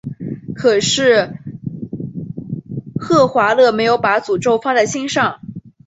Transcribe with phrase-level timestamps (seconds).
[0.55, 1.35] 可是
[2.99, 5.39] 赫华勒没有把诅咒放在心上。